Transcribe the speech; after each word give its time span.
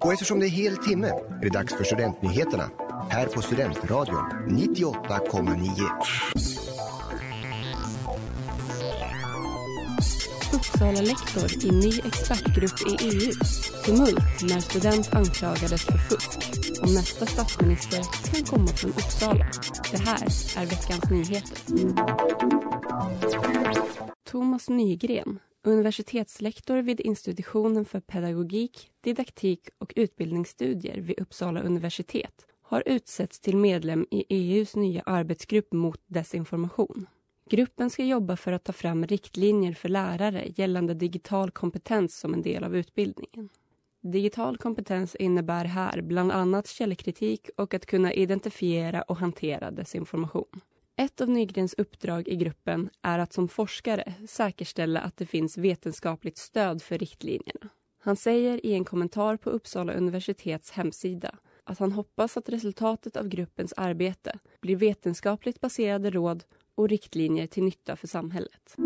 Och 0.00 0.12
eftersom 0.12 0.40
det 0.40 0.46
är 0.46 0.50
hel 0.50 0.76
timme 0.76 1.08
är 1.08 1.42
det 1.42 1.48
dags 1.48 1.74
för 1.74 1.84
Studentnyheterna 1.84 2.70
här 3.10 3.26
på 3.26 3.42
Studentradion 3.42 4.24
98,9. 4.48 5.68
Uppsala-lektor 10.54 11.64
i 11.66 11.70
ny 11.70 11.88
expertgrupp 11.88 12.80
i 12.86 13.06
EU. 13.06 13.32
Tumult 13.84 14.42
när 14.42 14.60
student 14.60 15.14
anklagades 15.14 15.84
för 15.84 15.98
fusk. 15.98 16.38
Om 16.82 16.94
nästa 16.94 17.26
statsminister 17.26 18.02
kan 18.32 18.44
komma 18.44 18.66
från 18.66 18.90
Uppsala. 18.90 19.46
Det 19.90 19.98
här 19.98 20.22
är 20.56 20.66
veckans 20.66 21.10
nyheter. 21.10 21.58
Thomas 24.30 24.68
Nygren, 24.68 25.38
universitetslektor 25.62 26.78
vid 26.78 27.00
institutionen 27.00 27.84
för 27.84 28.00
pedagogik, 28.00 28.90
didaktik 29.00 29.68
och 29.78 29.92
utbildningsstudier 29.96 30.96
vid 30.96 31.20
Uppsala 31.20 31.60
universitet 31.60 32.46
har 32.62 32.82
utsetts 32.86 33.40
till 33.40 33.56
medlem 33.56 34.06
i 34.10 34.24
EUs 34.28 34.76
nya 34.76 35.02
arbetsgrupp 35.02 35.72
mot 35.72 36.00
desinformation. 36.06 37.06
Gruppen 37.50 37.90
ska 37.90 38.04
jobba 38.04 38.36
för 38.36 38.52
att 38.52 38.64
ta 38.64 38.72
fram 38.72 39.06
riktlinjer 39.06 39.72
för 39.72 39.88
lärare 39.88 40.48
gällande 40.56 40.94
digital 40.94 41.50
kompetens 41.50 42.18
som 42.18 42.34
en 42.34 42.42
del 42.42 42.64
av 42.64 42.76
utbildningen. 42.76 43.48
Digital 44.00 44.56
kompetens 44.56 45.14
innebär 45.14 45.64
här 45.64 46.02
bland 46.02 46.32
annat 46.32 46.66
källkritik 46.66 47.50
och 47.56 47.74
att 47.74 47.86
kunna 47.86 48.12
identifiera 48.12 49.02
och 49.02 49.16
hantera 49.16 49.70
desinformation. 49.70 50.60
Ett 51.00 51.20
av 51.20 51.28
Nygrens 51.28 51.74
uppdrag 51.78 52.28
i 52.28 52.36
gruppen 52.36 52.90
är 53.02 53.18
att 53.18 53.32
som 53.32 53.48
forskare 53.48 54.14
säkerställa 54.28 55.00
att 55.00 55.16
det 55.16 55.26
finns 55.26 55.58
vetenskapligt 55.58 56.38
stöd 56.38 56.82
för 56.82 56.98
riktlinjerna. 56.98 57.68
Han 57.98 58.16
säger 58.16 58.66
i 58.66 58.72
en 58.72 58.84
kommentar 58.84 59.36
på 59.36 59.50
Uppsala 59.50 59.92
universitets 59.92 60.70
hemsida 60.70 61.34
att 61.64 61.78
han 61.78 61.92
hoppas 61.92 62.36
att 62.36 62.48
resultatet 62.48 63.16
av 63.16 63.28
gruppens 63.28 63.74
arbete 63.76 64.38
blir 64.60 64.76
vetenskapligt 64.76 65.60
baserade 65.60 66.10
råd 66.10 66.44
och 66.74 66.88
riktlinjer 66.88 67.46
till 67.46 67.64
nytta 67.64 67.96
för 67.96 68.06
samhället. 68.06 68.76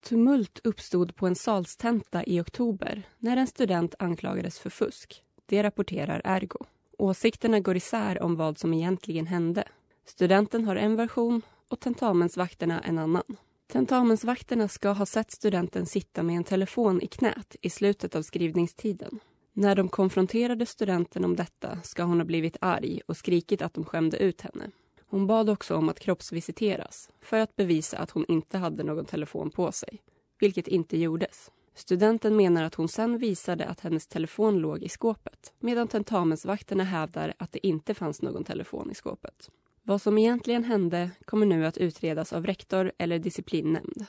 Tumult 0.00 0.60
uppstod 0.64 1.16
på 1.16 1.26
en 1.26 1.34
salstenta 1.34 2.24
i 2.24 2.40
oktober 2.40 3.02
när 3.18 3.36
en 3.36 3.46
student 3.46 3.94
anklagades 3.98 4.58
för 4.58 4.70
fusk. 4.70 5.22
Det 5.46 5.62
rapporterar 5.62 6.20
Ergo. 6.24 6.66
Åsikterna 7.00 7.60
går 7.60 7.76
isär 7.76 8.22
om 8.22 8.36
vad 8.36 8.58
som 8.58 8.74
egentligen 8.74 9.26
hände. 9.26 9.64
Studenten 10.04 10.64
har 10.64 10.76
en 10.76 10.96
version 10.96 11.42
och 11.68 11.80
tentamensvakterna 11.80 12.80
en 12.80 12.98
annan. 12.98 13.36
Tentamensvakterna 13.72 14.68
ska 14.68 14.90
ha 14.90 15.06
sett 15.06 15.30
studenten 15.30 15.86
sitta 15.86 16.22
med 16.22 16.36
en 16.36 16.44
telefon 16.44 17.02
i 17.02 17.06
knät 17.06 17.56
i 17.60 17.70
slutet 17.70 18.14
av 18.14 18.22
skrivningstiden. 18.22 19.20
När 19.52 19.74
de 19.74 19.88
konfronterade 19.88 20.66
studenten 20.66 21.24
om 21.24 21.36
detta 21.36 21.78
ska 21.82 22.02
hon 22.02 22.18
ha 22.18 22.24
blivit 22.24 22.56
arg 22.60 23.00
och 23.06 23.16
skrikit 23.16 23.62
att 23.62 23.74
de 23.74 23.84
skämde 23.84 24.16
ut 24.16 24.40
henne. 24.40 24.70
Hon 25.06 25.26
bad 25.26 25.50
också 25.50 25.76
om 25.76 25.88
att 25.88 26.00
kroppsvisiteras 26.00 27.10
för 27.20 27.38
att 27.38 27.56
bevisa 27.56 27.98
att 27.98 28.10
hon 28.10 28.24
inte 28.28 28.58
hade 28.58 28.82
någon 28.82 29.04
telefon 29.04 29.50
på 29.50 29.72
sig, 29.72 30.02
vilket 30.40 30.68
inte 30.68 30.98
gjordes. 30.98 31.50
Studenten 31.78 32.36
menar 32.36 32.62
att 32.62 32.74
hon 32.74 32.88
sen 32.88 33.18
visade 33.18 33.66
att 33.66 33.80
hennes 33.80 34.06
telefon 34.06 34.58
låg 34.58 34.82
i 34.82 34.88
skåpet 34.88 35.52
medan 35.60 35.88
tentamensvakterna 35.88 36.84
hävdar 36.84 37.34
att 37.38 37.52
det 37.52 37.66
inte 37.66 37.94
fanns 37.94 38.22
någon 38.22 38.44
telefon 38.44 38.90
i 38.90 38.94
skåpet. 38.94 39.50
Vad 39.82 40.02
som 40.02 40.18
egentligen 40.18 40.64
hände 40.64 41.10
kommer 41.24 41.46
nu 41.46 41.66
att 41.66 41.78
utredas 41.78 42.32
av 42.32 42.46
rektor 42.46 42.92
eller 42.98 43.18
disciplinnämnd. 43.18 44.06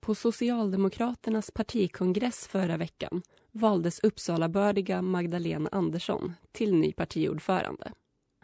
På 0.00 0.14
Socialdemokraternas 0.14 1.50
partikongress 1.50 2.46
förra 2.46 2.76
veckan 2.76 3.22
valdes 3.52 4.00
Uppsalabördiga 4.00 5.02
Magdalena 5.02 5.68
Andersson 5.72 6.32
till 6.52 6.74
ny 6.74 6.92
partiordförande. 6.92 7.92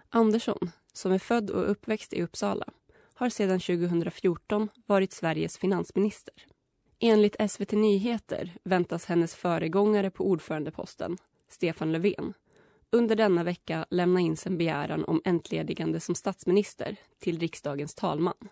Andersson, 0.09 0.70
som 0.92 1.13
är 1.13 1.19
född 1.19 1.51
och 1.51 1.70
uppväxt 1.70 2.13
i 2.13 2.23
Uppsala, 2.23 2.64
har 3.20 3.29
sedan 3.29 3.61
2014 3.61 4.69
varit 4.86 5.13
Sveriges 5.13 5.58
finansminister. 5.58 6.35
Enligt 6.98 7.51
SVT 7.51 7.73
Nyheter 7.73 8.53
väntas 8.64 9.05
hennes 9.05 9.35
föregångare 9.35 10.11
på 10.11 10.25
ordförandeposten, 10.25 11.19
Stefan 11.48 11.92
Löfven, 11.92 12.35
under 12.91 13.17
denna 13.17 13.45
vecka 13.45 13.86
lämna 13.91 14.20
in 14.20 14.36
sin 14.36 14.59
begäran 14.59 15.05
om 15.05 15.20
entledigande 15.25 16.01
som 16.01 16.14
statsminister 16.14 16.97
till 17.19 17.39
riksdagens 17.39 17.95
talman. 17.95 18.48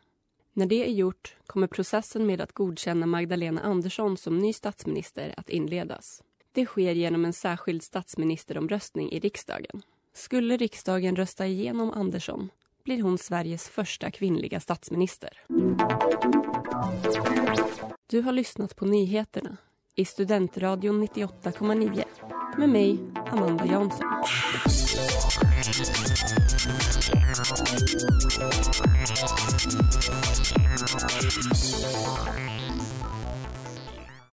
När 0.52 0.66
det 0.66 0.88
är 0.88 0.92
gjort 0.92 1.36
kommer 1.46 1.66
processen 1.66 2.26
med 2.26 2.40
att 2.40 2.52
godkänna 2.52 3.06
Magdalena 3.06 3.60
Andersson 3.60 4.16
som 4.16 4.38
ny 4.38 4.52
statsminister 4.52 5.34
att 5.36 5.48
inledas. 5.48 6.22
Det 6.52 6.66
sker 6.66 6.92
genom 6.92 7.24
en 7.24 7.32
särskild 7.32 7.82
statsministeromröstning 7.82 9.12
i 9.12 9.20
riksdagen. 9.20 9.82
Skulle 10.12 10.56
riksdagen 10.56 11.16
rösta 11.16 11.46
igenom 11.46 11.90
Andersson 11.90 12.50
blir 12.88 13.02
hon 13.02 13.18
Sveriges 13.18 13.68
första 13.68 14.10
kvinnliga 14.10 14.60
statsminister. 14.60 15.30
Du 18.06 18.22
har 18.22 18.32
lyssnat 18.32 18.76
på 18.76 18.84
nyheterna 18.86 19.56
i 19.94 20.04
Studentradion 20.04 21.02
98,9 21.02 22.04
med 22.58 22.68
mig, 22.68 22.98
Amanda 23.30 23.66
Jansson. 23.66 24.06